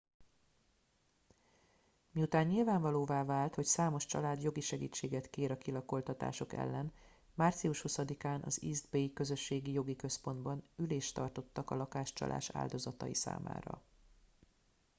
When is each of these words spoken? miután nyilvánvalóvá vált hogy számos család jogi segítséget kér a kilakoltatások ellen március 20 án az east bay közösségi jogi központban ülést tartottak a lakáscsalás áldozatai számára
miután 2.11 2.47
nyilvánvalóvá 2.47 3.23
vált 3.23 3.55
hogy 3.55 3.65
számos 3.65 4.05
család 4.05 4.41
jogi 4.43 4.61
segítséget 4.61 5.29
kér 5.29 5.51
a 5.51 5.57
kilakoltatások 5.57 6.53
ellen 6.53 6.93
március 7.33 7.81
20 7.81 7.99
án 8.23 8.41
az 8.43 8.59
east 8.63 8.89
bay 8.91 9.13
közösségi 9.13 9.71
jogi 9.71 9.95
központban 9.95 10.63
ülést 10.77 11.13
tartottak 11.15 11.69
a 11.71 11.75
lakáscsalás 11.75 12.49
áldozatai 12.49 13.13
számára 13.13 13.81